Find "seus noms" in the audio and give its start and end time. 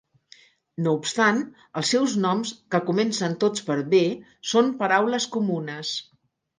1.95-2.55